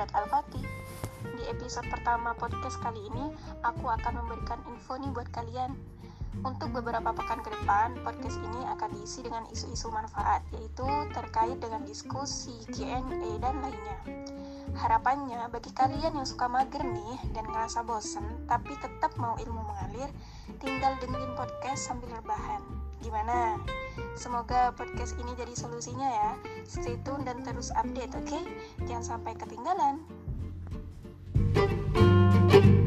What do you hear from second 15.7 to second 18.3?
kalian yang suka mager nih dan ngerasa bosen,